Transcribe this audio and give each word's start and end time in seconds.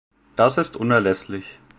Das 0.35 0.57
ist 0.57 0.75
unerlässlich. 0.77 1.59